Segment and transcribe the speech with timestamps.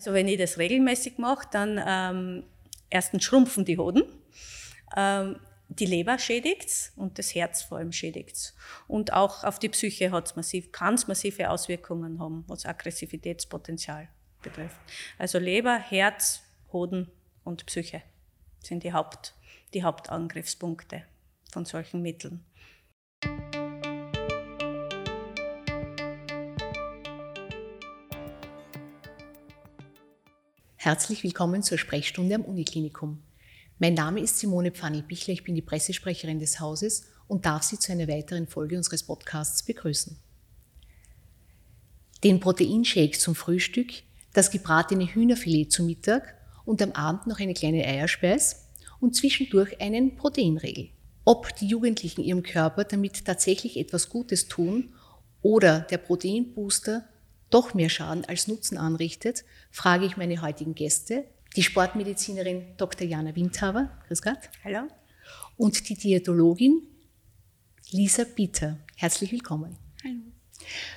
[0.00, 2.44] Also wenn ich das regelmäßig mache, dann ähm,
[2.88, 4.02] erstens schrumpfen die Hoden,
[4.96, 5.38] ähm,
[5.68, 8.54] die Leber schädigt und das Herz vor allem schädigt
[8.88, 14.08] Und auch auf die Psyche hat's massiv, kann es massive Auswirkungen haben, was Aggressivitätspotenzial
[14.40, 14.80] betrifft.
[15.18, 17.10] Also Leber, Herz, Hoden
[17.44, 18.00] und Psyche
[18.60, 19.34] sind die, Haupt,
[19.74, 21.04] die Hauptangriffspunkte
[21.52, 22.42] von solchen Mitteln.
[30.82, 33.22] Herzlich willkommen zur Sprechstunde am Uniklinikum.
[33.78, 37.92] Mein Name ist Simone Pfanni-Bichler, ich bin die Pressesprecherin des Hauses und darf Sie zu
[37.92, 40.16] einer weiteren Folge unseres Podcasts begrüßen.
[42.24, 43.92] Den Proteinshake zum Frühstück,
[44.32, 50.16] das gebratene Hühnerfilet zum Mittag und am Abend noch eine kleine Eierspeis und zwischendurch einen
[50.16, 50.88] Proteinregel.
[51.26, 54.94] Ob die Jugendlichen ihrem Körper damit tatsächlich etwas Gutes tun
[55.42, 57.04] oder der Proteinbooster
[57.50, 61.24] doch mehr Schaden als Nutzen anrichtet, frage ich meine heutigen Gäste,
[61.56, 63.06] die Sportmedizinerin Dr.
[63.06, 64.38] Jana Windhaber, grüß Gott.
[64.64, 64.88] Hallo.
[65.56, 66.82] Und die Diätologin
[67.90, 68.78] Lisa Bitter.
[68.96, 69.76] Herzlich willkommen.
[70.04, 70.20] Hallo.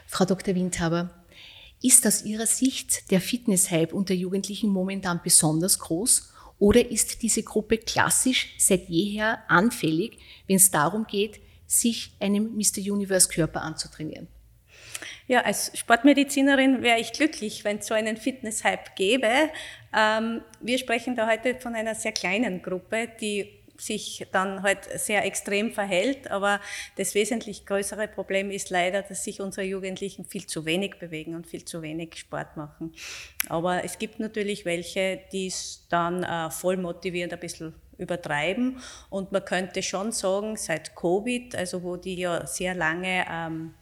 [0.07, 0.53] Frau Dr.
[0.53, 1.23] Windhaber,
[1.81, 7.77] ist aus Ihrer Sicht der Fitness-Hype unter Jugendlichen momentan besonders groß oder ist diese Gruppe
[7.77, 12.79] klassisch seit jeher anfällig, wenn es darum geht, sich einem Mr.
[12.79, 14.27] Universe Körper anzutrainieren?
[15.27, 19.49] Ja, als Sportmedizinerin wäre ich glücklich, wenn es so einen Fitness-Hype gäbe.
[19.95, 25.25] Ähm, wir sprechen da heute von einer sehr kleinen Gruppe, die sich dann halt sehr
[25.25, 26.29] extrem verhält.
[26.29, 26.59] Aber
[26.97, 31.47] das wesentlich größere Problem ist leider, dass sich unsere Jugendlichen viel zu wenig bewegen und
[31.47, 32.93] viel zu wenig Sport machen.
[33.49, 38.79] Aber es gibt natürlich welche, die es dann äh, voll motivierend ein bisschen übertreiben.
[39.09, 43.73] Und man könnte schon sagen, seit Covid, also wo die ja sehr lange ähm,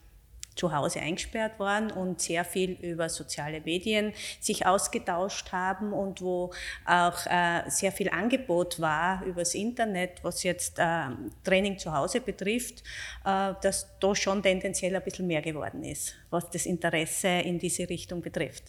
[0.62, 6.52] zu Hause eingesperrt waren und sehr viel über soziale Medien sich ausgetauscht haben und wo
[6.86, 11.06] auch äh, sehr viel Angebot war übers Internet, was jetzt äh,
[11.44, 12.84] Training zu Hause betrifft,
[13.26, 17.90] äh, dass da schon tendenziell ein bisschen mehr geworden ist, was das Interesse in diese
[17.90, 18.66] Richtung betrifft.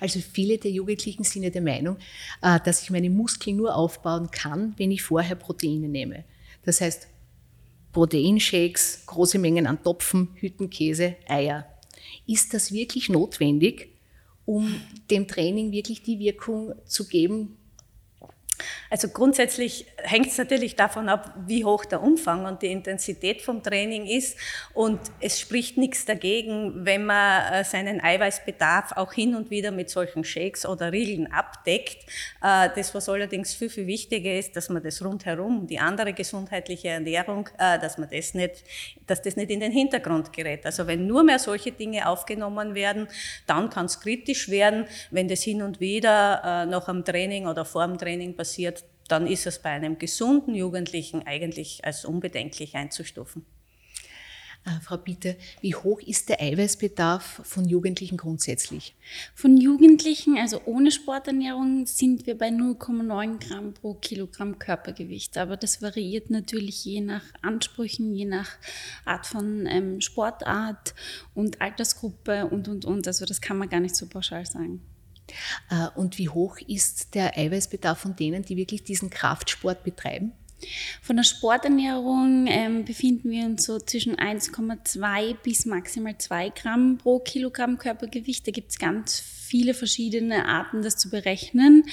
[0.00, 1.96] Also viele der Jugendlichen sind ja der Meinung,
[2.42, 6.24] äh, dass ich meine Muskeln nur aufbauen kann, wenn ich vorher Proteine nehme.
[6.66, 7.08] Das heißt,
[7.94, 11.66] Proteinshakes, große Mengen an Topfen, Hüttenkäse, Eier.
[12.26, 13.88] Ist das wirklich notwendig,
[14.44, 14.74] um
[15.10, 17.56] dem Training wirklich die Wirkung zu geben,
[18.90, 23.62] also grundsätzlich hängt es natürlich davon ab, wie hoch der Umfang und die Intensität vom
[23.62, 24.38] Training ist.
[24.72, 29.90] Und es spricht nichts dagegen, wenn man äh, seinen Eiweißbedarf auch hin und wieder mit
[29.90, 32.04] solchen Shakes oder Riegeln abdeckt.
[32.42, 36.88] Äh, das, was allerdings viel, viel wichtiger ist, dass man das rundherum, die andere gesundheitliche
[36.88, 38.64] Ernährung, äh, dass man das nicht,
[39.06, 40.64] dass das nicht in den Hintergrund gerät.
[40.66, 43.08] Also wenn nur mehr solche Dinge aufgenommen werden,
[43.46, 47.86] dann kann es kritisch werden, wenn das hin und wieder nach einem Training oder vor
[47.86, 48.43] dem Training passiert,
[49.08, 53.44] dann ist es bei einem gesunden Jugendlichen eigentlich als unbedenklich einzustufen.
[54.66, 58.96] Äh, Frau Bitte, wie hoch ist der Eiweißbedarf von Jugendlichen grundsätzlich?
[59.34, 65.36] Von Jugendlichen, also ohne Sporternährung, sind wir bei 0,9 Gramm pro Kilogramm Körpergewicht.
[65.36, 68.52] Aber das variiert natürlich je nach Ansprüchen, je nach
[69.04, 70.94] Art von ähm, Sportart
[71.34, 73.06] und Altersgruppe und, und, und.
[73.06, 74.80] Also das kann man gar nicht so pauschal sagen.
[75.70, 80.32] Äh, und wie hoch ist der Eiweißbedarf von denen, die wirklich diesen Kraftsport betreiben?
[81.02, 87.18] Von der Sporternährung ähm, befinden wir uns so zwischen 1,2 bis maximal 2 Gramm pro
[87.18, 88.46] Kilogramm Körpergewicht.
[88.46, 91.84] Da gibt es ganz viele verschiedene Arten, das zu berechnen.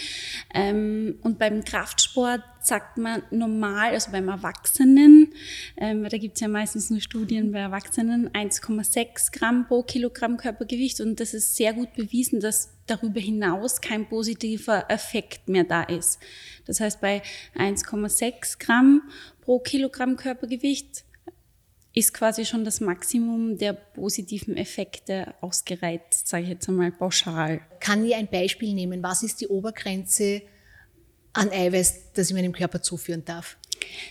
[0.53, 5.33] Ähm, und beim Kraftsport sagt man normal, also beim Erwachsenen,
[5.77, 11.01] ähm, da gibt es ja meistens nur Studien bei Erwachsenen, 1,6 Gramm pro Kilogramm Körpergewicht.
[11.01, 16.19] Und das ist sehr gut bewiesen, dass darüber hinaus kein positiver Effekt mehr da ist.
[16.65, 17.21] Das heißt, bei
[17.57, 19.01] 1,6 Gramm
[19.41, 21.05] pro Kilogramm Körpergewicht
[21.93, 27.61] ist quasi schon das Maximum der positiven Effekte ausgereizt, sage ich jetzt einmal pauschal.
[27.79, 29.03] Kann ich ein Beispiel nehmen?
[29.03, 30.41] Was ist die Obergrenze
[31.33, 33.57] an Eiweiß, das ich meinem Körper zuführen darf?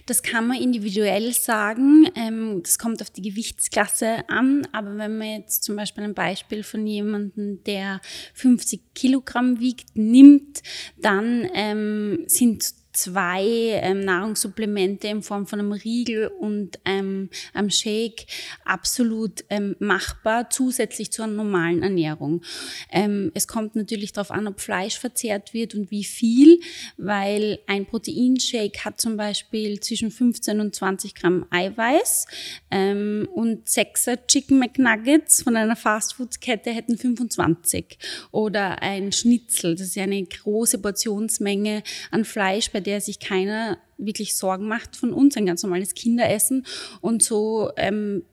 [0.07, 2.09] Das kann man individuell sagen.
[2.15, 4.67] Ähm, das kommt auf die Gewichtsklasse an.
[4.73, 8.01] Aber wenn man jetzt zum Beispiel ein Beispiel von jemandem, der
[8.35, 10.63] 50 Kilogramm wiegt, nimmt,
[10.99, 13.45] dann ähm, sind zwei
[13.83, 18.27] ähm, Nahrungssupplemente in Form von einem Riegel und ähm, einem Shake
[18.65, 22.43] absolut ähm, machbar, zusätzlich zu einer normalen Ernährung.
[22.91, 26.61] Ähm, es kommt natürlich darauf an, ob Fleisch verzehrt wird und wie viel,
[26.97, 32.27] weil ein Proteinshake hat zum Beispiel zwischen 15 und 20 Gramm Eiweiß
[32.71, 37.99] ähm, und 6er Chicken McNuggets von einer Fastfood-Kette hätten 25.
[38.33, 43.79] Oder ein Schnitzel, das ist ja eine große Portionsmenge an Fleisch, bei der sich keiner
[43.99, 46.67] wirklich Sorgen macht von uns, ein ganz normales Kinderessen.
[47.01, 48.25] Und so ähm,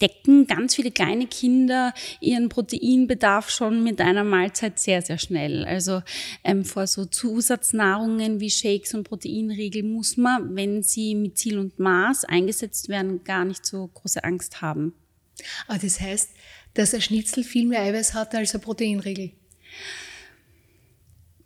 [0.00, 5.64] decken ganz viele kleine Kinder ihren Proteinbedarf schon mit einer Mahlzeit sehr, sehr schnell.
[5.64, 6.02] Also
[6.44, 11.78] ähm, vor so Zusatznahrungen wie Shakes und Proteinriegel muss man, wenn sie mit Ziel und
[11.78, 14.94] Maß eingesetzt werden, gar nicht so große Angst haben.
[15.66, 16.30] Aber das heißt,
[16.74, 19.32] dass ein Schnitzel viel mehr Eiweiß hat als ein Proteinriegel?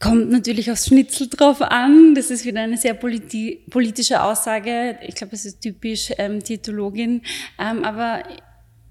[0.05, 2.15] Kommt natürlich aufs Schnitzel drauf an.
[2.15, 4.99] Das ist wieder eine sehr politi politische Aussage.
[5.01, 7.23] Ich glaube, es ist typisch ähm, Diätologin.
[7.59, 8.23] Ähm, aber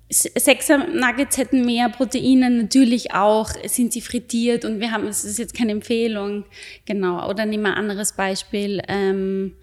[0.09, 5.39] Sechser Nuggets hätten mehr Proteine, natürlich auch sind sie frittiert und wir haben, es ist
[5.39, 6.45] jetzt keine Empfehlung,
[6.85, 7.27] genau.
[7.29, 8.81] Oder nehmen wir ein anderes Beispiel.
[8.87, 9.53] Ähm,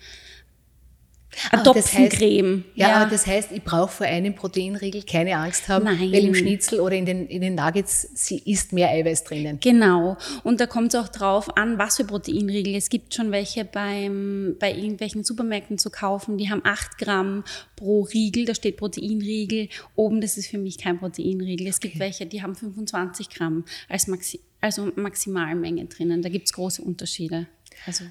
[1.50, 2.64] eine Topfencreme.
[2.64, 5.84] Das heißt, ja, ja, aber das heißt, ich brauche vor einem Proteinriegel keine Angst haben,
[5.84, 6.12] Nein.
[6.12, 9.58] weil im Schnitzel oder in den, in den Nuggets sie ist mehr Eiweiß drinnen.
[9.60, 10.16] Genau.
[10.42, 12.74] Und da kommt es auch drauf an, was für Proteinriegel.
[12.74, 17.44] Es gibt schon welche beim, bei irgendwelchen Supermärkten zu kaufen, die haben 8 Gramm
[17.76, 19.68] pro Riegel, da steht Proteinriegel.
[19.94, 21.66] Oben, das ist für mich kein Proteinriegel.
[21.66, 21.88] Es okay.
[21.88, 26.22] gibt welche, die haben 25 Gramm als Maxi also Maximalmenge drinnen.
[26.22, 27.46] Da gibt es große Unterschiede.
[27.86, 28.04] Also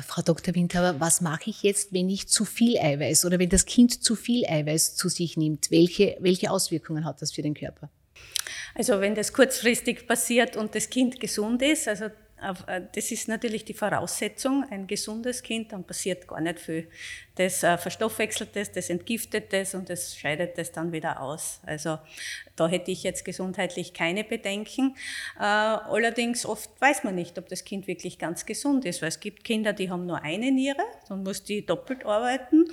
[0.00, 0.54] Frau Dr.
[0.54, 4.16] Windhaber, was mache ich jetzt, wenn ich zu viel Eiweiß oder wenn das Kind zu
[4.16, 5.70] viel Eiweiß zu sich nimmt?
[5.70, 7.90] Welche, welche Auswirkungen hat das für den Körper?
[8.74, 12.10] Also wenn das kurzfristig passiert und das Kind gesund ist, also äh,
[12.92, 16.88] das ist natürlich die Voraussetzung, ein gesundes Kind, dann passiert gar nicht viel.
[17.36, 21.60] Das äh, verstoffwechselt es, das entgiftet es und das scheidet es dann wieder aus.
[21.64, 21.98] Also
[22.56, 24.94] da hätte ich jetzt gesundheitlich keine Bedenken.
[25.38, 29.20] Äh, allerdings oft weiß man nicht, ob das Kind wirklich ganz gesund ist, weil es
[29.20, 32.66] gibt Kinder, die haben nur eine Niere, dann muss die doppelt arbeiten.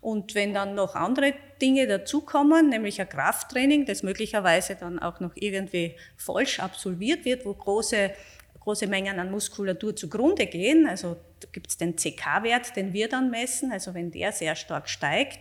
[0.00, 5.32] Und wenn dann noch andere Dinge dazukommen, nämlich ein Krafttraining, das möglicherweise dann auch noch
[5.34, 8.12] irgendwie falsch absolviert wird, wo große
[8.66, 10.88] große Mengen an Muskulatur zugrunde gehen.
[10.88, 11.16] Also
[11.52, 15.38] gibt es den CK-Wert, den wir dann messen, also wenn der sehr stark steigt.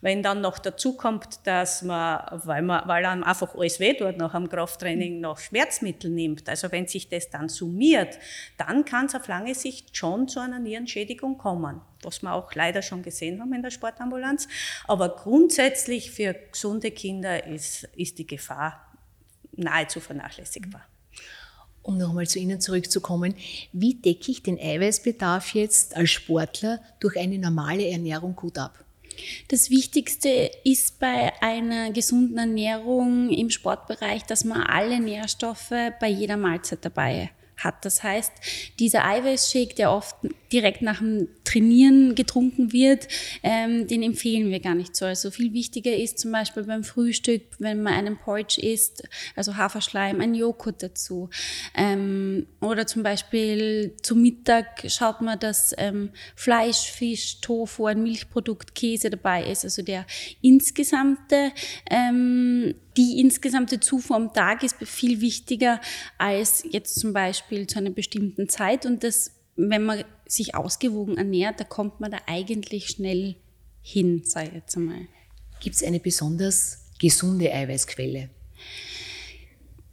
[0.00, 4.16] Wenn dann noch dazu kommt, dass man, weil, man, weil einem einfach alles weh tut
[4.16, 8.16] nach einem Krafttraining, noch Schmerzmittel nimmt, also wenn sich das dann summiert,
[8.58, 12.82] dann kann es auf lange Sicht schon zu einer Nierenschädigung kommen, was wir auch leider
[12.82, 14.46] schon gesehen haben in der Sportambulanz.
[14.86, 18.86] Aber grundsätzlich für gesunde Kinder ist, ist die Gefahr
[19.56, 20.86] nahezu vernachlässigbar
[21.88, 23.34] um nochmal zu Ihnen zurückzukommen,
[23.72, 28.84] wie decke ich den Eiweißbedarf jetzt als Sportler durch eine normale Ernährung gut ab?
[29.48, 36.36] Das Wichtigste ist bei einer gesunden Ernährung im Sportbereich, dass man alle Nährstoffe bei jeder
[36.36, 37.84] Mahlzeit dabei hat.
[37.84, 38.32] Das heißt,
[38.78, 40.14] dieser Eiweißshake, der oft
[40.52, 43.08] direkt nach dem Trainieren getrunken wird,
[43.42, 45.06] ähm, den empfehlen wir gar nicht so.
[45.06, 50.20] Also viel wichtiger ist zum Beispiel beim Frühstück, wenn man einen Porridge isst, also Haferschleim,
[50.20, 51.30] ein Joghurt dazu.
[51.74, 58.74] Ähm, oder zum Beispiel zum Mittag schaut man, dass ähm, Fleisch, Fisch, Tofu, ein Milchprodukt,
[58.74, 59.64] Käse dabei ist.
[59.64, 60.06] Also der
[60.42, 61.52] insgesamte
[61.90, 65.80] ähm, die insgesamte Zufuhr am Tag ist viel wichtiger
[66.18, 68.84] als jetzt zum Beispiel zu einer bestimmten Zeit.
[68.86, 73.34] Und das, wenn man sich ausgewogen ernährt, da kommt man da eigentlich schnell
[73.82, 75.08] hin, sage ich jetzt einmal.
[75.60, 78.30] Gibt es eine besonders gesunde Eiweißquelle?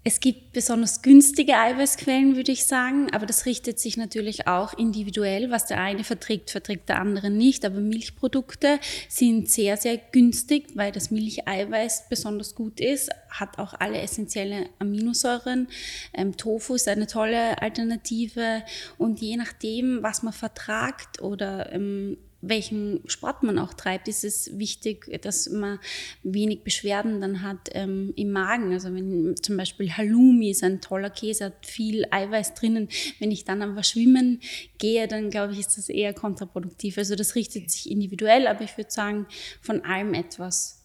[0.07, 5.49] Es gibt besonders günstige Eiweißquellen, würde ich sagen, aber das richtet sich natürlich auch individuell.
[5.49, 7.65] Was der eine verträgt, verträgt der andere nicht.
[7.65, 8.79] Aber Milchprodukte
[9.09, 15.69] sind sehr, sehr günstig, weil das Milcheiweiß besonders gut ist, hat auch alle essentielle Aminosäuren.
[16.13, 18.61] Ähm, Tofu ist eine tolle Alternative
[18.99, 22.17] und je nachdem, was man vertragt oder ähm,
[22.49, 25.79] welchen Sport man auch treibt, ist es wichtig, dass man
[26.23, 28.71] wenig Beschwerden dann hat ähm, im Magen.
[28.71, 32.89] Also wenn zum Beispiel Halloumi ist ein toller Käse, hat viel Eiweiß drinnen.
[33.19, 34.41] Wenn ich dann einfach schwimmen
[34.77, 36.97] gehe, dann glaube ich, ist das eher kontraproduktiv.
[36.97, 39.25] Also das richtet sich individuell, aber ich würde sagen,
[39.61, 40.83] von allem etwas.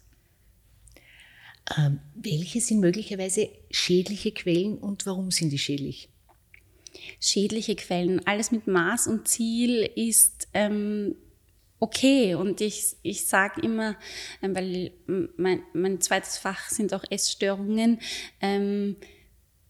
[1.77, 6.09] Ähm, welche sind möglicherweise schädliche Quellen und warum sind die schädlich?
[7.21, 11.15] Schädliche Quellen, alles mit Maß und Ziel ist ähm,
[11.81, 12.35] okay.
[12.35, 13.97] Und ich, ich sage immer,
[14.43, 14.93] ähm, weil
[15.37, 18.01] mein, mein zweites Fach sind auch Essstörungen,
[18.41, 18.97] ähm,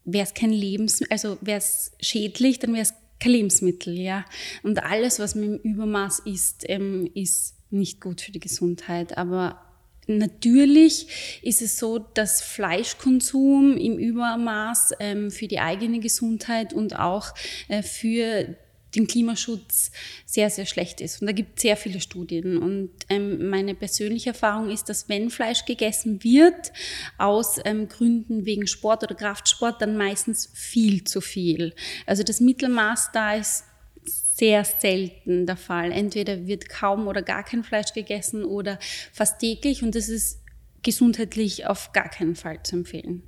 [0.03, 4.25] wäre es kein Lebens, also wäre es schädlich, dann wäre es Kein Lebensmittel, ja.
[4.63, 9.17] Und alles, was man im Übermaß isst, ähm, ist nicht gut für die Gesundheit.
[9.17, 9.61] Aber
[10.07, 17.33] Natürlich ist es so, dass Fleischkonsum im Übermaß ähm, für die eigene Gesundheit und auch
[17.67, 18.55] äh, für
[18.95, 19.91] den Klimaschutz
[20.25, 21.21] sehr, sehr schlecht ist.
[21.21, 22.57] Und da gibt es sehr viele Studien.
[22.57, 26.71] Und ähm, meine persönliche Erfahrung ist, dass wenn Fleisch gegessen wird,
[27.17, 31.73] aus ähm, Gründen wegen Sport oder Kraftsport, dann meistens viel zu viel.
[32.05, 33.65] Also das Mittelmaß da ist
[34.03, 35.91] sehr selten der Fall.
[35.91, 38.79] Entweder wird kaum oder gar kein Fleisch gegessen oder
[39.13, 40.39] fast täglich und das ist
[40.81, 43.23] gesundheitlich auf gar keinen Fall zu empfehlen.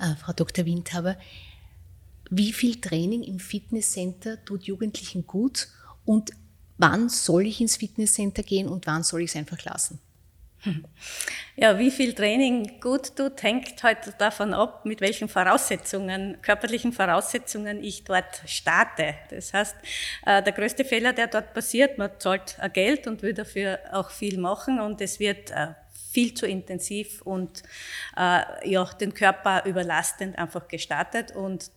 [0.00, 0.66] Äh, Frau Dr.
[0.66, 1.16] Windhaber,
[2.30, 5.68] wie viel Training im Fitnesscenter tut Jugendlichen gut
[6.04, 6.32] und
[6.78, 10.00] wann soll ich ins Fitnesscenter gehen und wann soll ich es einfach lassen?
[11.56, 17.82] Ja, wie viel Training gut tut, hängt halt davon ab, mit welchen Voraussetzungen, körperlichen Voraussetzungen
[17.82, 19.14] ich dort starte.
[19.30, 19.76] Das heißt,
[20.26, 24.38] äh, der größte Fehler, der dort passiert, man zahlt Geld und will dafür auch viel
[24.38, 25.74] machen und es wird äh,
[26.12, 27.62] viel zu intensiv und
[28.16, 31.70] äh, ja, den Körper überlastend einfach gestartet und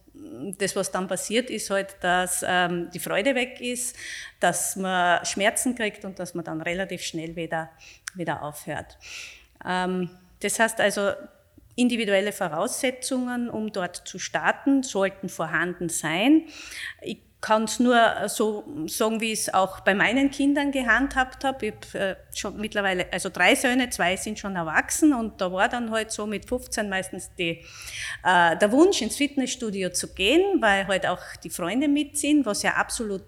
[0.58, 3.96] das, was dann passiert, ist halt, dass ähm, die Freude weg ist,
[4.40, 7.70] dass man Schmerzen kriegt und dass man dann relativ schnell wieder,
[8.14, 8.98] wieder aufhört.
[9.66, 10.10] Ähm,
[10.40, 11.12] das heißt also,
[11.76, 16.46] individuelle Voraussetzungen, um dort zu starten, sollten vorhanden sein.
[17.02, 21.68] Ich kann es nur so sagen, wie ich es auch bei meinen Kindern gehandhabt habe.
[21.68, 25.70] Ich habe äh, schon mittlerweile, also drei Söhne, zwei sind schon erwachsen und da war
[25.70, 27.64] dann halt so mit 15 meistens die,
[28.24, 32.72] äh, der Wunsch, ins Fitnessstudio zu gehen, weil halt auch die Freunde mitziehen, was ja
[32.72, 33.24] absolut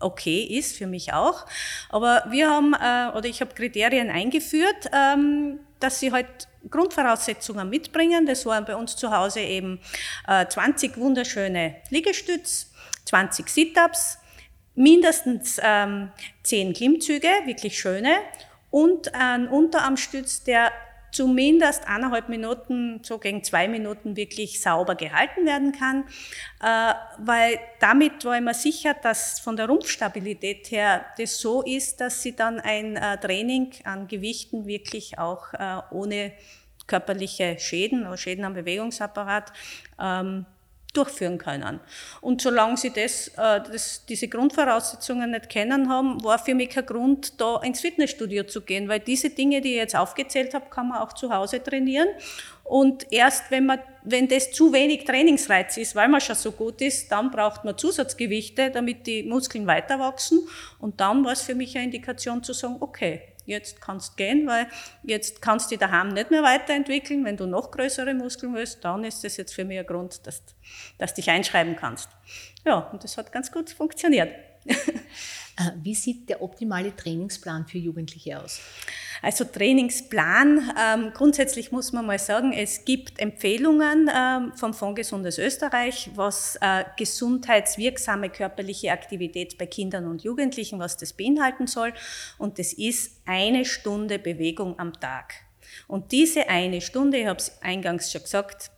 [0.00, 1.44] okay ist, für mich auch.
[1.90, 8.26] Aber wir haben, äh, oder ich habe Kriterien eingeführt, ähm, dass sie halt Grundvoraussetzungen mitbringen.
[8.26, 9.80] Das waren bei uns zu Hause eben
[10.28, 12.69] äh, 20 wunderschöne Liegestütz,
[13.10, 14.18] 20 Sit-ups,
[14.76, 16.12] mindestens ähm,
[16.44, 18.18] 10 Klimmzüge, wirklich schöne,
[18.70, 20.70] und ein Unterarmstütz, der
[21.10, 26.04] zumindest eineinhalb Minuten, so gegen zwei Minuten wirklich sauber gehalten werden kann,
[26.62, 32.00] äh, weil damit war ich mir sicher, dass von der Rumpfstabilität her das so ist,
[32.00, 36.30] dass sie dann ein äh, Training an Gewichten wirklich auch äh, ohne
[36.86, 39.52] körperliche Schäden oder Schäden am Bewegungsapparat
[40.00, 40.46] ähm,
[40.92, 41.80] durchführen können.
[42.20, 46.86] Und solange sie das, äh, das, diese Grundvoraussetzungen nicht kennen haben, war für mich kein
[46.86, 50.88] Grund, da ins Fitnessstudio zu gehen, weil diese Dinge, die ich jetzt aufgezählt habe, kann
[50.88, 52.08] man auch zu Hause trainieren.
[52.64, 56.80] Und erst wenn man, wenn das zu wenig Trainingsreiz ist, weil man schon so gut
[56.80, 60.40] ist, dann braucht man Zusatzgewichte, damit die Muskeln weiter wachsen.
[60.78, 64.68] Und dann war es für mich eine Indikation zu sagen, okay, jetzt kannst gehen, weil
[65.02, 67.24] jetzt kannst du dich daheim nicht mehr weiterentwickeln.
[67.24, 70.42] Wenn du noch größere Muskeln willst, dann ist das jetzt für mich ein Grund, dass,
[70.98, 72.08] dass du dich einschreiben kannst.
[72.64, 74.34] Ja, und das hat ganz gut funktioniert.
[75.60, 78.60] Äh, wie sieht der optimale Trainingsplan für Jugendliche aus?
[79.22, 85.38] Also Trainingsplan, ähm, grundsätzlich muss man mal sagen, es gibt Empfehlungen ähm, vom Fonds Gesundes
[85.38, 91.92] Österreich, was äh, gesundheitswirksame körperliche Aktivität bei Kindern und Jugendlichen, was das beinhalten soll.
[92.38, 95.34] Und das ist eine Stunde Bewegung am Tag.
[95.86, 98.70] Und diese eine Stunde, ich habe es eingangs schon gesagt,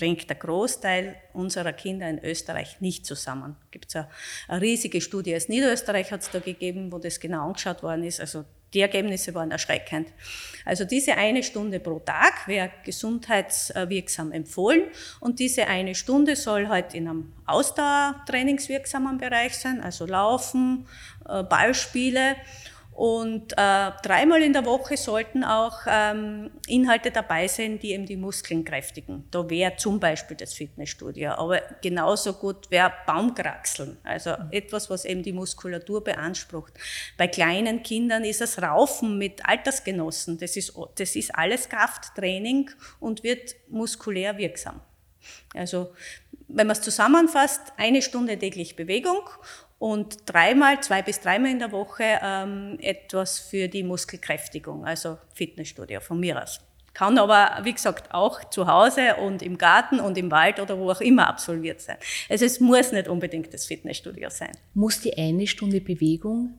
[0.00, 3.56] bringt der Großteil unserer Kinder in Österreich nicht zusammen.
[3.70, 4.08] Gibt es eine,
[4.48, 8.18] eine riesige Studie aus Niederösterreich hat es da gegeben, wo das genau angeschaut worden ist.
[8.18, 10.08] Also die Ergebnisse waren erschreckend.
[10.64, 14.84] Also diese eine Stunde pro Tag wäre gesundheitswirksam empfohlen
[15.20, 20.86] und diese eine Stunde soll halt in einem Ausdauertrainingswirksamen Bereich sein, also Laufen,
[21.28, 22.36] äh, Ballspiele
[23.00, 28.18] und äh, dreimal in der Woche sollten auch ähm, Inhalte dabei sein, die eben die
[28.18, 29.26] Muskeln kräftigen.
[29.30, 35.22] Da wäre zum Beispiel das Fitnessstudio, aber genauso gut wäre Baumkraxeln, also etwas, was eben
[35.22, 36.74] die Muskulatur beansprucht.
[37.16, 40.36] Bei kleinen Kindern ist es Raufen mit Altersgenossen.
[40.36, 44.78] Das ist, das ist alles Krafttraining und wird muskulär wirksam.
[45.54, 45.94] Also
[46.48, 49.22] wenn man es zusammenfasst, eine Stunde täglich Bewegung
[49.80, 56.00] und dreimal, zwei bis dreimal in der Woche ähm, etwas für die Muskelkräftigung, also Fitnessstudio
[56.00, 56.60] von mir aus.
[56.92, 60.90] Kann aber, wie gesagt, auch zu Hause und im Garten und im Wald oder wo
[60.90, 61.96] auch immer absolviert sein.
[62.28, 64.52] Also es muss nicht unbedingt das Fitnessstudio sein.
[64.74, 66.58] Muss die eine Stunde Bewegung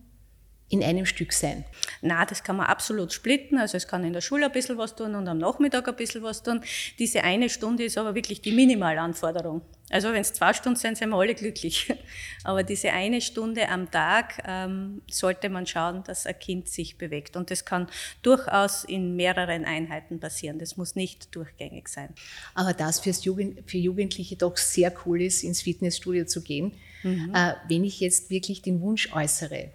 [0.72, 1.66] in einem Stück sein?
[2.02, 3.58] Na, das kann man absolut splitten.
[3.58, 6.24] Also es kann in der Schule ein bisschen was tun und am Nachmittag ein bisschen
[6.24, 6.62] was tun.
[6.98, 9.62] Diese eine Stunde ist aber wirklich die Minimalanforderung.
[9.92, 11.94] Also wenn es zwei Stunden sind, sind wir alle glücklich.
[12.46, 17.36] Aber diese eine Stunde am Tag ähm, sollte man schauen, dass ein Kind sich bewegt.
[17.36, 17.88] Und das kann
[18.22, 20.60] durchaus in mehreren Einheiten passieren.
[20.60, 22.14] Das muss nicht durchgängig sein.
[22.56, 26.74] Aber das fürs Jugend, für Jugendliche doch sehr cool ist, ins Fitnessstudio zu gehen.
[27.04, 27.34] Mhm.
[27.36, 29.72] Äh, wenn ich jetzt wirklich den Wunsch äußere,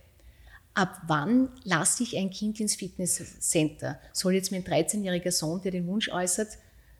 [0.76, 3.99] Ab wann lasse ich ein Kind ins Fitnesscenter?
[4.12, 6.49] Soll jetzt mein 13-jähriger Sohn, der den Wunsch äußert,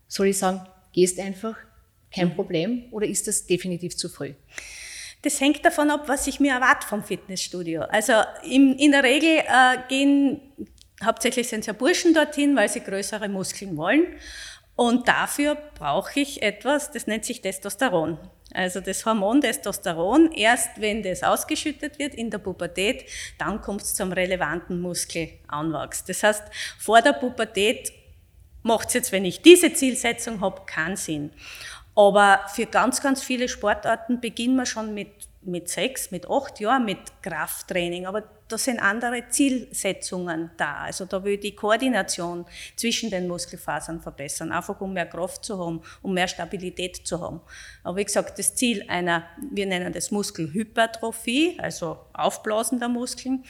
[0.09, 1.56] soll ich sagen, gehst einfach,
[2.11, 4.33] kein Problem, oder ist das definitiv zu früh?
[5.21, 7.83] Das hängt davon ab, was ich mir erwarte vom Fitnessstudio.
[7.83, 8.14] Also
[8.45, 10.40] in, in der Regel äh, gehen
[11.04, 14.06] hauptsächlich sind es ja Burschen dorthin, weil sie größere Muskeln wollen.
[14.75, 18.18] Und dafür brauche ich etwas, das nennt sich Testosteron.
[18.56, 23.04] Also das Hormon Testosteron, erst wenn das ausgeschüttet wird in der Pubertät,
[23.38, 26.04] dann kommt es zum relevanten Muskelanwachs.
[26.04, 26.44] Das heißt,
[26.78, 27.92] vor der Pubertät
[28.62, 31.32] macht es jetzt, wenn ich diese Zielsetzung habe, keinen Sinn.
[31.94, 35.10] Aber für ganz, ganz viele Sportarten beginnen wir schon mit
[35.46, 40.76] mit sechs, mit acht Jahren mit Krafttraining, aber da sind andere Zielsetzungen da.
[40.76, 45.82] Also da will die Koordination zwischen den Muskelfasern verbessern, einfach um mehr Kraft zu haben,
[46.02, 47.40] um mehr Stabilität zu haben.
[47.82, 53.44] Aber wie gesagt, das Ziel einer, wir nennen das Muskelhypertrophie, also Aufblasen der Muskeln,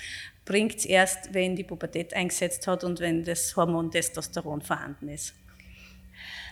[0.47, 5.35] bringt es erst, wenn die Pubertät eingesetzt hat und wenn das Hormon Testosteron vorhanden ist.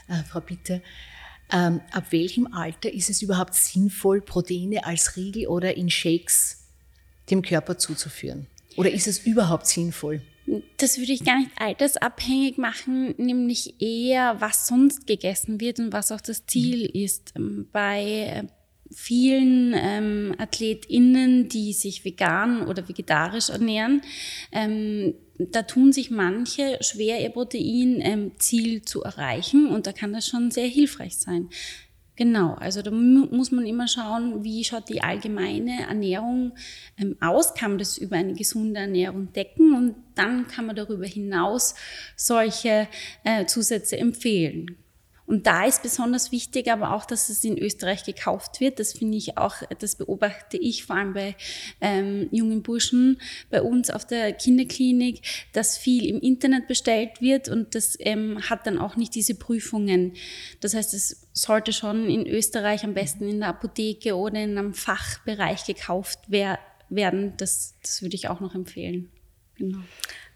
[0.09, 0.81] Äh, Frau Bitter,
[1.53, 6.65] ähm, ab welchem Alter ist es überhaupt sinnvoll, Proteine als Riegel oder in Shakes
[7.31, 8.47] dem Körper zuzuführen?
[8.77, 10.23] Oder ist es überhaupt sinnvoll?
[10.77, 16.13] Das würde ich gar nicht altersabhängig machen, nämlich eher, was sonst gegessen wird und was
[16.13, 17.33] auch das Ziel ist.
[17.37, 18.43] Ähm, bei äh,
[18.95, 24.03] vielen ähm, AthletInnen, die sich vegan oder vegetarisch ernähren,
[24.53, 30.29] ähm, da tun sich manche schwer, ihr Proteinziel ähm, zu erreichen und da kann das
[30.29, 31.49] schon sehr hilfreich sein.
[32.17, 36.53] Genau, also da muss man immer schauen, wie schaut die allgemeine Ernährung
[36.97, 41.07] ähm, aus, kann man das über eine gesunde Ernährung decken und dann kann man darüber
[41.07, 41.75] hinaus
[42.15, 42.87] solche
[43.25, 44.84] äh, Zusätze empfehlen.
[45.27, 48.79] Und da ist besonders wichtig aber auch, dass es in Österreich gekauft wird.
[48.79, 51.35] Das finde ich auch, das beobachte ich vor allem bei
[51.81, 53.19] ähm, jungen Burschen
[53.51, 58.67] bei uns auf der Kinderklinik, dass viel im Internet bestellt wird und das ähm, hat
[58.67, 60.13] dann auch nicht diese Prüfungen.
[60.61, 64.75] Das heißt, es sollte schon in Österreich am besten in der Apotheke oder in einem
[64.75, 66.59] Fachbereich gekauft wer
[66.91, 67.35] werden.
[67.39, 69.11] Das, das würde ich auch noch empfehlen.
[69.57, 69.79] Genau.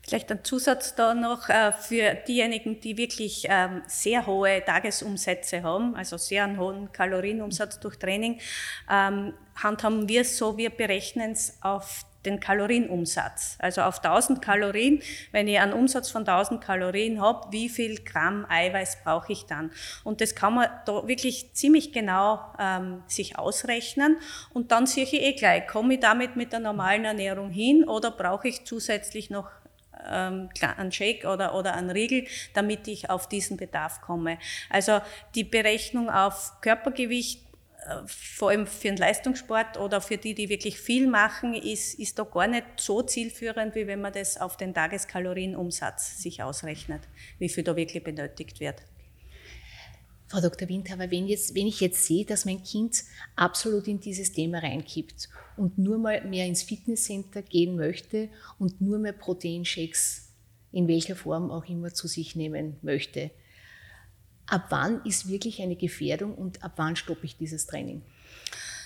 [0.08, 5.94] Vielleicht ein Zusatz da noch äh, für diejenigen, die wirklich ähm, sehr hohe Tagesumsätze haben,
[5.96, 8.40] also sehr einen hohen Kalorienumsatz durch Training,
[8.90, 13.56] ähm, handhaben wir es so, wir berechnen es auf den Kalorienumsatz.
[13.58, 18.44] Also auf 1000 Kalorien, wenn ich einen Umsatz von 1000 Kalorien habe, wie viel Gramm
[18.48, 19.70] Eiweiß brauche ich dann?
[20.04, 24.16] Und das kann man da wirklich ziemlich genau ähm, sich ausrechnen
[24.52, 28.10] und dann sehe ich eh gleich, komme ich damit mit der normalen Ernährung hin oder
[28.10, 29.48] brauche ich zusätzlich noch
[30.10, 34.38] ähm, einen Shake oder, oder einen Riegel, damit ich auf diesen Bedarf komme.
[34.70, 35.00] Also
[35.34, 37.48] die Berechnung auf Körpergewicht
[37.86, 42.18] äh, vor allem für den Leistungssport oder für die, die wirklich viel machen, ist, ist
[42.18, 47.02] da gar nicht so zielführend, wie wenn man das auf den Tageskalorienumsatz sich ausrechnet,
[47.38, 48.82] wie viel da wirklich benötigt wird.
[50.28, 50.68] Frau Dr.
[50.68, 53.02] Windhaber, wenn, jetzt, wenn ich jetzt sehe, dass mein Kind
[53.34, 58.98] absolut in dieses Thema reinkippt und nur mal mehr ins Fitnesscenter gehen möchte und nur
[58.98, 60.28] mehr Proteinshakes
[60.70, 63.30] in welcher Form auch immer zu sich nehmen möchte,
[64.46, 68.02] ab wann ist wirklich eine Gefährdung und ab wann stoppe ich dieses Training?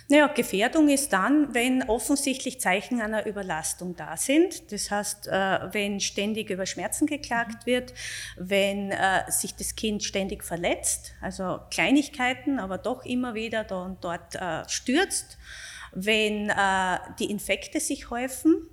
[0.08, 4.72] Naja, Gefährdung ist dann, wenn offensichtlich Zeichen einer Überlastung da sind.
[4.72, 7.94] Das heißt, äh, wenn ständig über Schmerzen geklagt wird,
[8.36, 14.04] wenn äh, sich das Kind ständig verletzt, also Kleinigkeiten, aber doch immer wieder da und
[14.04, 15.38] dort äh, stürzt,
[15.94, 16.50] wenn
[17.18, 18.66] die Infekte sich häufen,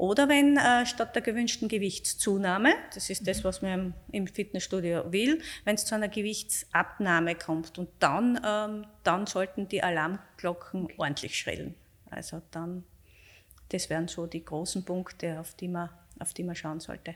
[0.00, 5.42] oder wenn äh, statt der gewünschten Gewichtszunahme, das ist das, was man im Fitnessstudio will,
[5.66, 7.76] wenn es zu einer Gewichtsabnahme kommt.
[7.76, 11.74] Und dann, ähm, dann sollten die Alarmglocken ordentlich schrillen.
[12.08, 12.84] Also dann,
[13.68, 17.14] das wären so die großen Punkte, auf die man, auf die man schauen sollte.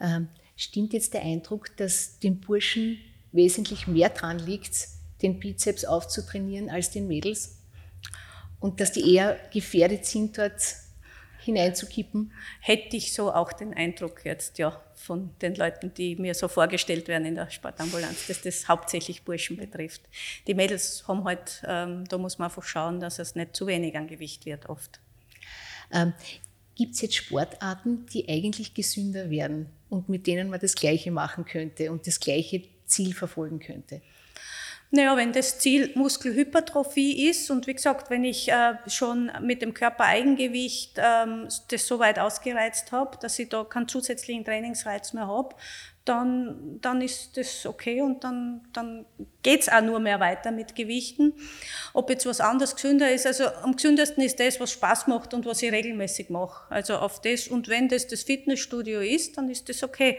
[0.00, 2.98] Ähm, stimmt jetzt der Eindruck, dass den Burschen
[3.32, 4.86] wesentlich mehr dran liegt,
[5.20, 7.58] den Bizeps aufzutrainieren als den Mädels?
[8.60, 10.62] Und dass die eher gefährdet sind, dort
[11.42, 12.32] hineinzukippen?
[12.60, 17.08] Hätte ich so auch den Eindruck jetzt, ja, von den Leuten, die mir so vorgestellt
[17.08, 20.02] werden in der Sportambulanz, dass das hauptsächlich Burschen betrifft.
[20.46, 23.96] Die Mädels haben halt, ähm, da muss man einfach schauen, dass es nicht zu wenig
[23.96, 25.00] an Gewicht wird oft.
[25.92, 26.12] Ähm,
[26.74, 31.44] Gibt es jetzt Sportarten, die eigentlich gesünder werden und mit denen man das Gleiche machen
[31.44, 34.00] könnte und das gleiche Ziel verfolgen könnte?
[34.94, 39.72] Naja, wenn das Ziel Muskelhypertrophie ist und wie gesagt, wenn ich äh, schon mit dem
[39.72, 45.56] Körpereigengewicht ähm, das so weit ausgereizt habe, dass ich da keinen zusätzlichen Trainingsreiz mehr habe,
[46.04, 49.06] dann, dann ist das okay und dann, dann
[49.42, 51.34] geht's auch nur mehr weiter mit Gewichten.
[51.92, 55.46] Ob jetzt was anderes gesünder ist, also am gesündesten ist das, was Spaß macht und
[55.46, 56.72] was ich regelmäßig mache.
[56.72, 60.18] Also auf das, und wenn das das Fitnessstudio ist, dann ist das okay.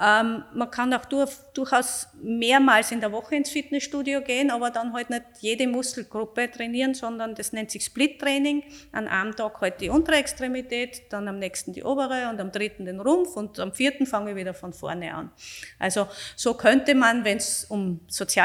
[0.00, 4.92] Ähm, man kann auch durch, durchaus mehrmals in der Woche ins Fitnessstudio gehen, aber dann
[4.92, 8.64] halt nicht jede Muskelgruppe trainieren, sondern das nennt sich Split-Training.
[8.92, 12.86] An einem Tag halt die untere Extremität, dann am nächsten die obere und am dritten
[12.86, 15.30] den Rumpf und am vierten fange ich wieder von vorne an.
[15.78, 18.00] Also so könnte man, wenn es um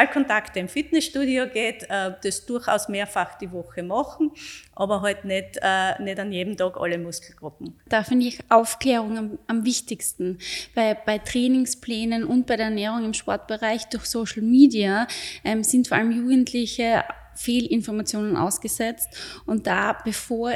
[0.10, 4.32] Sozialkontakte im Fitnessstudio geht, äh, das durchaus mehrfach die Woche machen,
[4.76, 7.80] aber halt nicht, äh, nicht an jedem Tag alle Muskelgruppen.
[7.88, 10.40] Da finde ich Aufklärung am, am wichtigsten.
[10.76, 15.08] Bei, bei Trainingsplänen und bei der Ernährung im Sportbereich durch Social Media
[15.44, 17.04] ähm, sind vor allem Jugendliche
[17.36, 19.08] Fehlinformationen ausgesetzt
[19.46, 20.54] und da bevor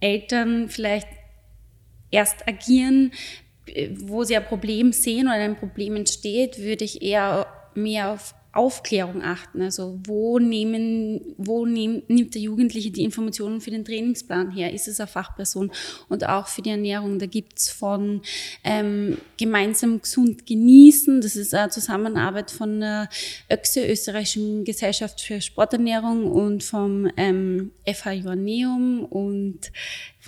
[0.00, 1.08] Eltern vielleicht
[2.10, 3.12] erst agieren,
[3.96, 9.22] wo sie ein Problem sehen oder ein Problem entsteht, würde ich eher mehr auf Aufklärung
[9.22, 9.62] achten.
[9.62, 14.72] Also wo, nehmen, wo nehm, nimmt der Jugendliche die Informationen für den Trainingsplan her?
[14.72, 15.70] Ist es eine Fachperson?
[16.08, 18.20] Und auch für die Ernährung, da gibt's von
[18.64, 23.08] ähm, gemeinsam gesund genießen, das ist eine Zusammenarbeit von der
[23.50, 29.70] ÖXE, Österreichischen Gesellschaft für Sporternährung und vom ähm, FH Joanneum und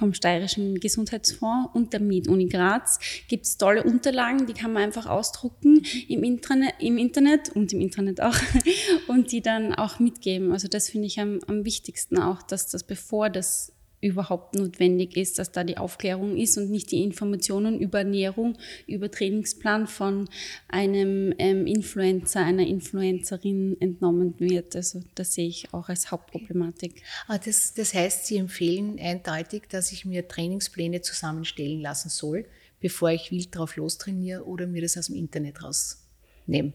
[0.00, 5.06] vom Steirischen Gesundheitsfonds und der MIT-Uni Graz gibt es tolle Unterlagen, die kann man einfach
[5.06, 8.36] ausdrucken im Internet, im Internet und im Internet auch
[9.06, 10.52] und die dann auch mitgeben.
[10.52, 15.38] Also das finde ich am, am wichtigsten auch, dass das bevor das überhaupt notwendig ist,
[15.38, 20.28] dass da die Aufklärung ist und nicht die Informationen über Ernährung, über Trainingsplan von
[20.68, 24.74] einem ähm, Influencer, einer Influencerin entnommen wird.
[24.74, 27.02] Also das sehe ich auch als Hauptproblematik.
[27.26, 32.46] Ah, das, das heißt, Sie empfehlen eindeutig, dass ich mir Trainingspläne zusammenstellen lassen soll,
[32.80, 36.72] bevor ich wild drauf lostrainiere oder mir das aus dem Internet rausnehme.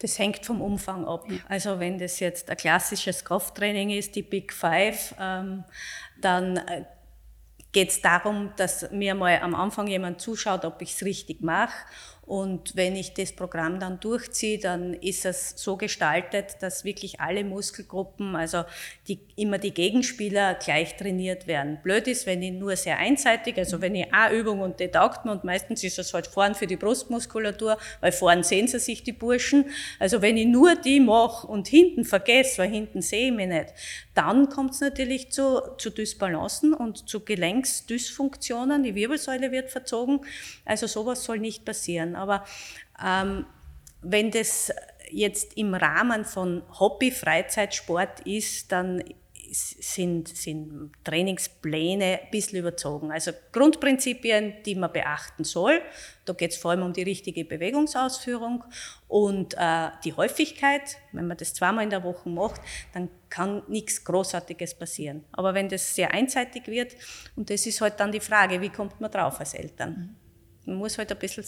[0.00, 1.26] Das hängt vom Umfang ab.
[1.48, 5.64] Also wenn das jetzt ein klassisches Krafttraining ist, die Big Five, ähm,
[6.20, 6.84] dann äh,
[7.72, 11.74] geht es darum, dass mir mal am Anfang jemand zuschaut, ob ich es richtig mache
[12.26, 17.44] und wenn ich das Programm dann durchziehe, dann ist es so gestaltet, dass wirklich alle
[17.44, 18.64] Muskelgruppen, also
[19.08, 21.78] die, immer die Gegenspieler gleich trainiert werden.
[21.82, 25.26] Blöd ist, wenn ich nur sehr einseitig, also wenn ich eine Übung und die taugt
[25.26, 29.02] mir und meistens ist es halt vorn für die Brustmuskulatur, weil vorn sehen sie sich
[29.02, 29.66] die Burschen.
[29.98, 33.74] Also wenn ich nur die mache und hinten vergesse, weil hinten sehe ich mich nicht,
[34.14, 38.82] dann kommt es natürlich zu, zu Dysbalancen und zu Gelenksdysfunktionen.
[38.82, 40.20] Die Wirbelsäule wird verzogen.
[40.64, 42.13] Also sowas soll nicht passieren.
[42.14, 42.44] Aber
[43.04, 43.46] ähm,
[44.02, 44.72] wenn das
[45.10, 49.02] jetzt im Rahmen von Hobby, Freizeitsport ist, dann
[49.54, 53.12] sind, sind Trainingspläne ein bisschen überzogen.
[53.12, 55.80] Also Grundprinzipien, die man beachten soll.
[56.24, 58.64] Da geht es vor allem um die richtige Bewegungsausführung
[59.08, 60.96] und äh, die Häufigkeit.
[61.12, 62.60] Wenn man das zweimal in der Woche macht,
[62.92, 65.24] dann kann nichts Großartiges passieren.
[65.32, 66.94] Aber wenn das sehr einseitig wird,
[67.36, 70.16] und das ist halt dann die Frage, wie kommt man drauf als Eltern?
[70.64, 71.44] Man muss halt ein bisschen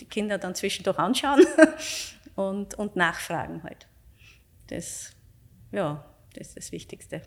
[0.00, 1.44] die Kinder dann zwischendurch anschauen
[2.34, 3.86] und, und nachfragen halt.
[4.68, 5.12] Das,
[5.72, 7.22] ja, das ist das Wichtigste,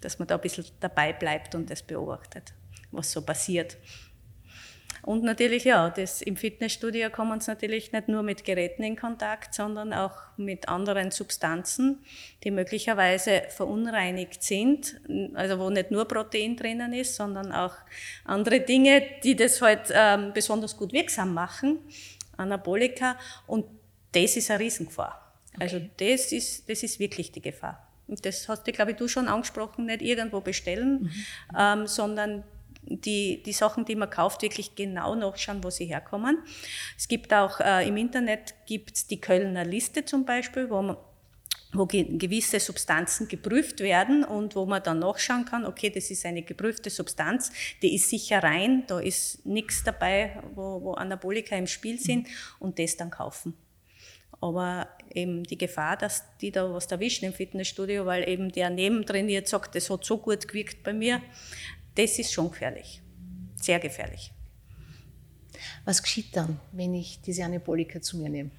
[0.00, 2.54] dass man da ein bisschen dabei bleibt und das beobachtet,
[2.90, 3.76] was so passiert.
[5.06, 9.54] Und natürlich, ja, das, im Fitnessstudio kommen sie natürlich nicht nur mit Geräten in Kontakt,
[9.54, 12.04] sondern auch mit anderen Substanzen,
[12.42, 15.00] die möglicherweise verunreinigt sind,
[15.34, 17.74] also wo nicht nur Protein drinnen ist, sondern auch
[18.24, 21.78] andere Dinge, die das halt ähm, besonders gut wirksam machen.
[22.36, 23.66] Anabolika und
[24.12, 25.34] das ist eine Riesengefahr.
[25.54, 25.62] Okay.
[25.62, 27.86] Also das ist, das ist wirklich die Gefahr.
[28.06, 31.10] Und das hast du, glaube ich, du schon angesprochen, nicht irgendwo bestellen, mhm.
[31.58, 32.44] ähm, sondern
[32.88, 36.38] die, die Sachen, die man kauft, wirklich genau nachschauen, wo sie herkommen.
[36.96, 40.96] Es gibt auch äh, im Internet gibt's die Kölner Liste zum Beispiel, wo man
[41.78, 46.42] wo gewisse Substanzen geprüft werden und wo man dann nachschauen kann, okay, das ist eine
[46.42, 47.50] geprüfte Substanz,
[47.82, 52.78] die ist sicher rein, da ist nichts dabei, wo, wo Anabolika im Spiel sind und
[52.78, 53.54] das dann kaufen.
[54.40, 59.48] Aber eben die Gefahr, dass die da was erwischen im Fitnessstudio, weil eben der nebentrainiert
[59.48, 61.22] sagt, das hat so gut gewirkt bei mir,
[61.94, 63.00] das ist schon gefährlich.
[63.54, 64.32] Sehr gefährlich.
[65.84, 68.50] Was geschieht dann, wenn ich diese Anabolika zu mir nehme?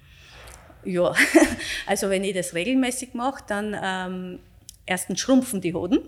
[0.84, 1.14] Ja,
[1.86, 4.40] also wenn ich das regelmäßig mache, dann ähm,
[4.86, 6.00] erstens schrumpfen die Hoden.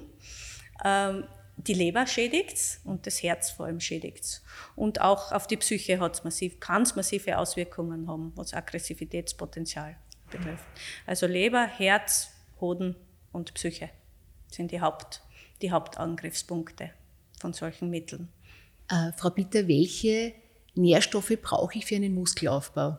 [0.84, 1.24] Ähm,
[1.66, 4.42] die Leber schädigt und das Herz vor allem schädigt.
[4.76, 9.96] Und auch auf die Psyche massiv, kann es massive Auswirkungen haben, was Aggressivitätspotenzial
[10.30, 10.64] betrifft.
[11.06, 12.30] Also Leber, Herz,
[12.60, 12.96] Hoden
[13.32, 13.90] und Psyche
[14.48, 15.22] sind die, Haupt,
[15.62, 16.90] die Hauptangriffspunkte
[17.38, 18.28] von solchen Mitteln.
[18.88, 20.34] Äh, Frau Bitter, welche
[20.74, 22.98] Nährstoffe brauche ich für einen Muskelaufbau?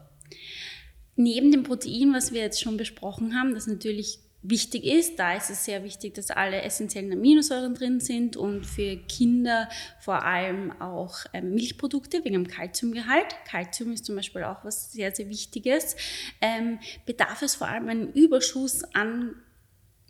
[1.16, 5.20] Neben dem Protein, was wir jetzt schon besprochen haben, das natürlich wichtig ist.
[5.20, 9.70] Da ist es sehr wichtig, dass alle essentiellen Aminosäuren drin sind und für Kinder
[10.00, 13.36] vor allem auch ähm, Milchprodukte wegen dem Kalziumgehalt.
[13.48, 15.96] Kalzium ist zum Beispiel auch was sehr, sehr Wichtiges.
[16.42, 19.36] Ähm, bedarf es vor allem einen Überschuss an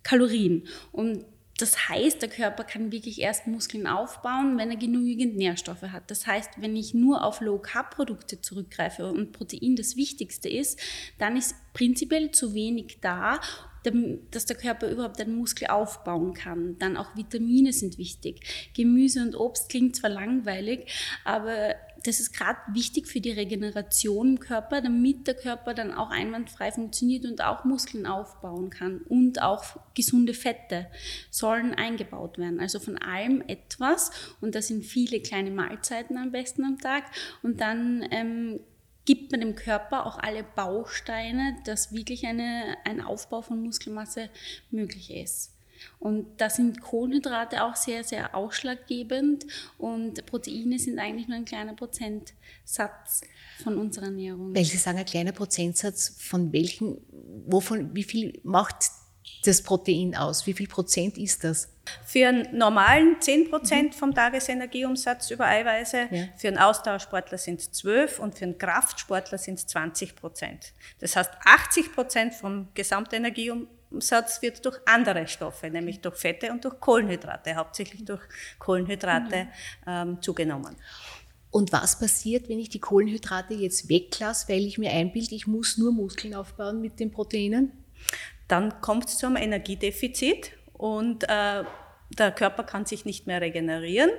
[0.03, 0.67] Kalorien.
[0.91, 1.25] Und
[1.61, 6.09] das heißt, der Körper kann wirklich erst Muskeln aufbauen, wenn er genügend Nährstoffe hat.
[6.09, 10.79] Das heißt, wenn ich nur auf Low-Carb-Produkte zurückgreife und Protein das Wichtigste ist,
[11.19, 13.39] dann ist prinzipiell zu wenig da,
[14.31, 16.77] dass der Körper überhaupt einen Muskel aufbauen kann.
[16.77, 18.71] Dann auch Vitamine sind wichtig.
[18.75, 20.91] Gemüse und Obst klingt zwar langweilig,
[21.25, 26.09] aber das ist gerade wichtig für die Regeneration im Körper, damit der Körper dann auch
[26.09, 29.01] einwandfrei funktioniert und auch Muskeln aufbauen kann.
[29.01, 30.87] Und auch gesunde Fette
[31.29, 32.59] sollen eingebaut werden.
[32.59, 34.11] Also von allem etwas.
[34.41, 37.03] Und das sind viele kleine Mahlzeiten am besten am Tag.
[37.43, 38.59] Und dann ähm,
[39.05, 44.29] gibt man dem Körper auch alle Bausteine, dass wirklich eine, ein Aufbau von Muskelmasse
[44.71, 45.50] möglich ist.
[45.99, 49.45] Und da sind Kohlenhydrate auch sehr, sehr ausschlaggebend
[49.77, 53.21] und Proteine sind eigentlich nur ein kleiner Prozentsatz
[53.63, 54.55] von unserer Ernährung.
[54.55, 56.97] Weil Sie sagen, ein kleiner Prozentsatz von welchen,
[57.45, 58.91] wovon, wie viel macht
[59.43, 60.45] das Protein aus?
[60.45, 61.69] Wie viel Prozent ist das?
[62.05, 66.23] Für einen normalen 10 Prozent vom Tagesenergieumsatz über Eiweiße, ja.
[66.37, 70.73] für einen Ausdauersportler sind es 12 und für einen Kraftsportler sind es 20 Prozent.
[70.99, 76.79] Das heißt, 80 Prozent vom Gesamtenergieumsatz wird durch andere Stoffe, nämlich durch Fette und durch
[76.79, 78.21] Kohlenhydrate, hauptsächlich durch
[78.59, 79.49] Kohlenhydrate mhm.
[79.87, 80.75] ähm, zugenommen.
[81.51, 85.77] Und was passiert, wenn ich die Kohlenhydrate jetzt weglasse, weil ich mir einbilde, ich muss
[85.77, 87.73] nur Muskeln aufbauen mit den Proteinen?
[88.47, 91.63] Dann kommt es zu einem Energiedefizit und äh,
[92.17, 94.09] der Körper kann sich nicht mehr regenerieren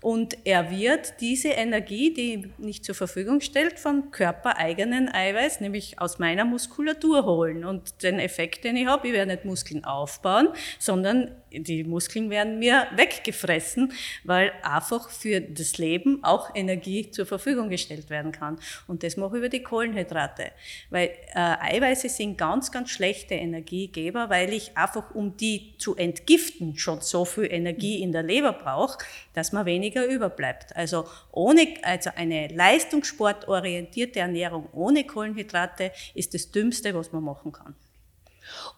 [0.00, 6.18] und er wird diese Energie, die nicht zur Verfügung stellt, vom körpereigenen Eiweiß, nämlich aus
[6.18, 7.64] meiner Muskulatur holen.
[7.64, 12.58] Und den Effekt, den ich habe, ich werde nicht Muskeln aufbauen, sondern die Muskeln werden
[12.58, 13.92] mir weggefressen,
[14.24, 18.58] weil einfach für das Leben auch Energie zur Verfügung gestellt werden kann.
[18.86, 20.52] Und das mache ich über die Kohlenhydrate.
[20.90, 26.76] Weil äh, Eiweiße sind ganz, ganz schlechte Energiegeber, weil ich einfach, um die zu entgiften,
[26.76, 28.98] schon so viel Energie in der Leber brauche,
[29.34, 30.76] dass man weniger überbleibt.
[30.76, 37.74] Also ohne, also eine leistungssportorientierte Ernährung ohne Kohlenhydrate ist das Dümmste, was man machen kann.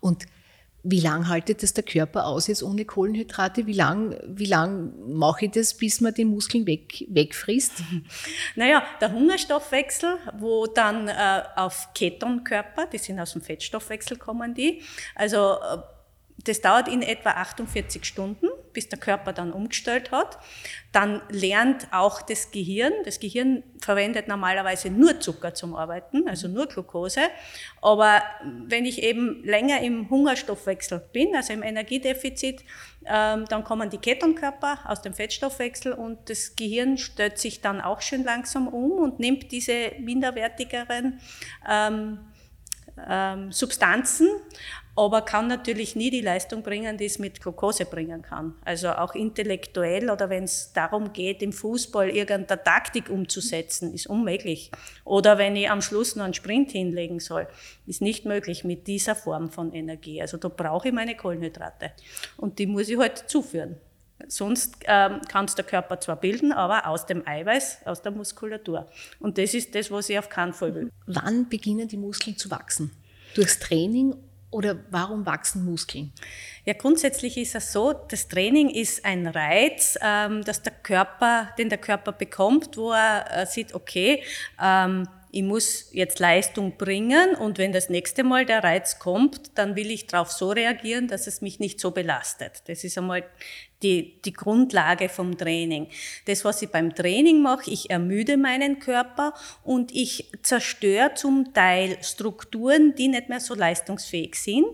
[0.01, 0.27] Und
[0.83, 3.67] wie lange haltet das der Körper aus jetzt ohne Kohlenhydrate?
[3.67, 7.83] Wie lange wie lang mache ich das, bis man die Muskeln weg, wegfrisst?
[8.57, 14.83] Naja, der Hungerstoffwechsel, wo dann äh, auf Ketonkörper, die sind aus dem Fettstoffwechsel kommen die,
[15.15, 15.79] also äh,
[16.45, 20.39] das dauert in etwa 48 Stunden, bis der Körper dann umgestellt hat.
[20.93, 26.67] Dann lernt auch das Gehirn, das Gehirn verwendet normalerweise nur Zucker zum Arbeiten, also nur
[26.67, 27.21] Glucose.
[27.83, 28.23] Aber
[28.67, 32.65] wenn ich eben länger im Hungerstoffwechsel bin, also im Energiedefizit,
[33.07, 38.01] ähm, dann kommen die Ketonkörper aus dem Fettstoffwechsel und das Gehirn stellt sich dann auch
[38.01, 41.21] schön langsam um und nimmt diese minderwertigeren
[41.69, 42.19] ähm,
[43.09, 44.29] ähm, Substanzen
[45.01, 48.55] aber kann natürlich nie die Leistung bringen, die es mit Glucose bringen kann.
[48.67, 54.71] Also auch intellektuell oder wenn es darum geht, im Fußball irgendeine Taktik umzusetzen, ist unmöglich.
[55.05, 57.49] Oder wenn ich am Schluss noch einen Sprint hinlegen soll,
[57.87, 60.21] ist nicht möglich mit dieser Form von Energie.
[60.21, 61.93] Also da brauche ich meine Kohlenhydrate
[62.37, 63.77] und die muss ich halt zuführen.
[64.29, 68.87] Sonst ähm, kann es der Körper zwar bilden, aber aus dem Eiweiß, aus der Muskulatur.
[69.19, 70.91] Und das ist das, was ich auf keinen Fall will.
[71.07, 72.91] Wann beginnen die Muskeln zu wachsen?
[73.35, 74.15] Durchs Training
[74.51, 76.13] oder warum wachsen Muskeln?
[76.65, 81.69] Ja, grundsätzlich ist es so, das Training ist ein Reiz, ähm, dass der Körper, den
[81.69, 84.23] der Körper bekommt, wo er äh, sieht, okay,
[84.61, 89.77] ähm, ich muss jetzt Leistung bringen und wenn das nächste Mal der Reiz kommt, dann
[89.77, 92.63] will ich darauf so reagieren, dass es mich nicht so belastet.
[92.67, 93.25] Das ist einmal
[93.83, 95.89] die, die Grundlage vom Training.
[96.27, 101.99] Das, was ich beim Training mache, ich ermüde meinen Körper und ich zerstöre zum Teil
[102.03, 104.67] Strukturen, die nicht mehr so leistungsfähig sind.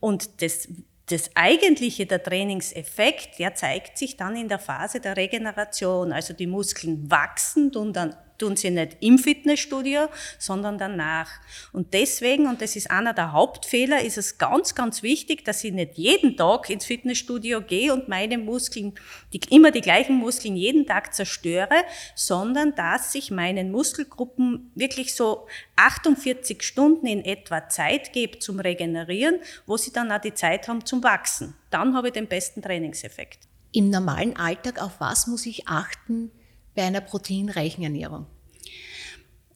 [0.00, 0.68] Und das
[1.10, 6.12] das eigentliche, der Trainingseffekt, der zeigt sich dann in der Phase der Regeneration.
[6.12, 11.28] Also die Muskeln wachsen und dann tun sie nicht im Fitnessstudio, sondern danach.
[11.72, 15.72] Und deswegen, und das ist einer der Hauptfehler, ist es ganz, ganz wichtig, dass ich
[15.72, 18.94] nicht jeden Tag ins Fitnessstudio gehe und meine Muskeln,
[19.32, 25.46] die, immer die gleichen Muskeln jeden Tag zerstöre, sondern dass ich meinen Muskelgruppen wirklich so
[25.76, 30.84] 48 Stunden in etwa Zeit gebe zum Regenerieren, wo sie dann auch die Zeit haben
[30.84, 31.54] zum Wachsen.
[31.70, 33.40] Dann habe ich den besten Trainingseffekt.
[33.72, 36.30] Im normalen Alltag, auf was muss ich achten,
[36.78, 38.26] bei einer proteinreichen Ernährung?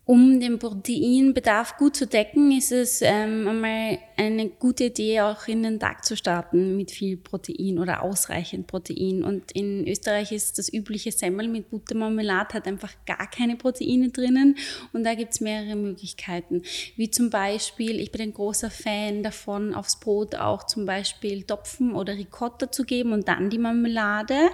[0.04, 5.62] Um den Proteinbedarf gut zu decken, ist es ähm, einmal eine gute Idee, auch in
[5.62, 9.22] den Tag zu starten mit viel Protein oder ausreichend Protein.
[9.22, 14.56] Und in Österreich ist das übliche Semmel mit Buttermarmelade hat einfach gar keine Proteine drinnen.
[14.92, 16.62] Und da gibt es mehrere Möglichkeiten.
[16.96, 21.94] Wie zum Beispiel, ich bin ein großer Fan davon, aufs Brot auch zum Beispiel Topfen
[21.94, 24.50] oder Ricotta zu geben und dann die Marmelade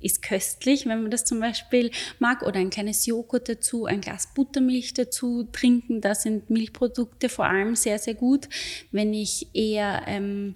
[0.00, 4.32] ist köstlich, wenn man das zum Beispiel mag, oder ein kleines Joghurt dazu, ein Glas
[4.34, 6.00] Buttermilch dazu trinken.
[6.00, 8.48] Da sind Milchprodukte vor allem sehr, sehr gut.
[8.92, 10.54] Wenn ich eher ähm,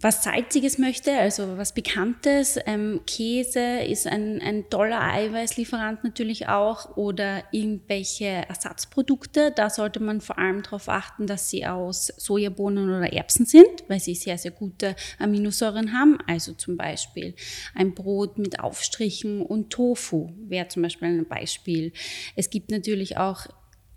[0.00, 2.58] was Salziges möchte, also was Bekanntes.
[2.66, 9.52] Ähm, Käse ist ein, ein toller Eiweißlieferant natürlich auch oder irgendwelche Ersatzprodukte.
[9.54, 13.98] Da sollte man vor allem darauf achten, dass sie aus Sojabohnen oder Erbsen sind, weil
[13.98, 16.18] sie sehr, sehr gute Aminosäuren haben.
[16.26, 17.34] Also zum Beispiel
[17.74, 21.92] ein Brot mit Aufstrichen und Tofu wäre zum Beispiel ein Beispiel.
[22.36, 23.46] Es gibt natürlich auch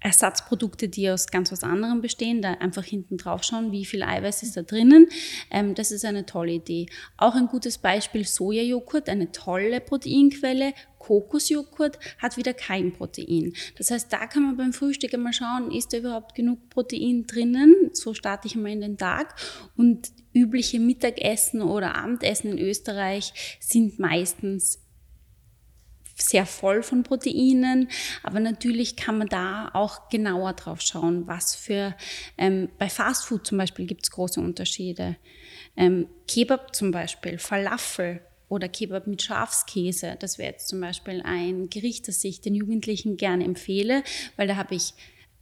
[0.02, 4.44] Ersatzprodukte, die aus ganz was anderem bestehen, da einfach hinten drauf schauen, wie viel Eiweiß
[4.44, 5.08] ist da drinnen.
[5.52, 6.88] Ähm, das ist eine tolle Idee.
[7.18, 10.74] Auch ein gutes Beispiel Sojajoghurt, eine tolle Proteinquelle.
[10.98, 13.54] Kokosjoghurt hat wieder kein Protein.
[13.78, 17.90] Das heißt, da kann man beim Frühstück einmal schauen, ist da überhaupt genug Protein drinnen?
[17.94, 19.36] So starte ich mal in den Tag.
[19.78, 24.80] Und übliche Mittagessen oder Abendessen in Österreich sind meistens
[26.22, 27.90] sehr voll von Proteinen,
[28.24, 31.96] aber natürlich kann man da auch genauer drauf schauen, was für,
[32.38, 35.18] ähm, bei Fastfood zum Beispiel gibt es große Unterschiede.
[35.76, 41.70] Ähm, Kebab zum Beispiel, Falafel oder Kebab mit Schafskäse, das wäre jetzt zum Beispiel ein
[41.70, 44.04] Gericht, das ich den Jugendlichen gerne empfehle,
[44.36, 44.94] weil da habe ich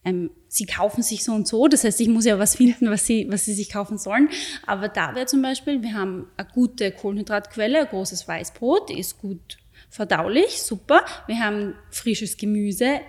[0.06, 3.06] ähm, sie kaufen sich so und so, das heißt, ich muss ja was finden, was
[3.06, 4.30] sie, was sie sich kaufen sollen.
[4.66, 9.58] Aber da wäre zum Beispiel, wir haben eine gute Kohlenhydratquelle, ein großes Weißbrot, ist gut
[9.90, 11.04] verdaulich, super.
[11.28, 13.02] Wir haben frisches Gemüse,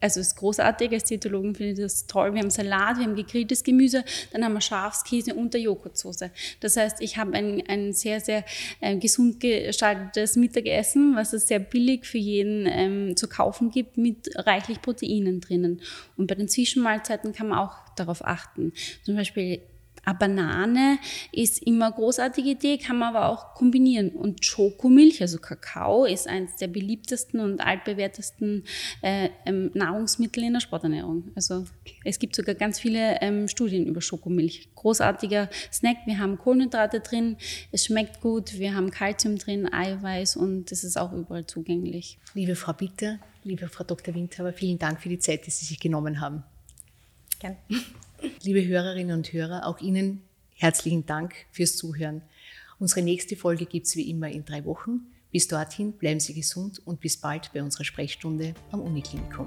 [0.00, 2.32] also ist großartig, als Diätologen finde ich das toll.
[2.34, 6.30] Wir haben Salat, wir haben gegrilltes Gemüse, dann haben wir Schafskäse und der Joghurtsoße.
[6.60, 8.44] Das heißt, ich habe ein, ein sehr, sehr
[8.80, 14.30] äh, gesund gestaltetes Mittagessen, was es sehr billig für jeden ähm, zu kaufen gibt, mit
[14.36, 15.80] reichlich Proteinen drinnen.
[16.16, 18.72] Und bei den Zwischenmahlzeiten kann man auch darauf achten.
[19.04, 19.60] Zum Beispiel
[20.04, 20.98] eine Banane
[21.32, 24.10] ist immer eine großartige Idee, kann man aber auch kombinieren.
[24.10, 28.64] Und Schokomilch, also Kakao, ist eines der beliebtesten und altbewährtesten
[29.02, 31.30] äh, ähm, Nahrungsmittel in der Sporternährung.
[31.34, 31.64] Also
[32.04, 34.68] es gibt sogar ganz viele ähm, Studien über Schokomilch.
[34.74, 35.98] Großartiger Snack.
[36.06, 37.36] Wir haben Kohlenhydrate drin,
[37.72, 42.18] es schmeckt gut, wir haben Kalzium drin, Eiweiß und es ist auch überall zugänglich.
[42.34, 44.14] Liebe Frau Bitter, liebe Frau Dr.
[44.14, 46.44] Windhaber, vielen Dank für die Zeit, die Sie sich genommen haben.
[47.38, 47.56] Gerne.
[48.42, 50.22] Liebe Hörerinnen und Hörer, auch Ihnen
[50.56, 52.22] herzlichen Dank fürs Zuhören.
[52.78, 55.06] Unsere nächste Folge gibt es wie immer in drei Wochen.
[55.30, 59.46] Bis dorthin bleiben Sie gesund und bis bald bei unserer Sprechstunde am Uniklinikum.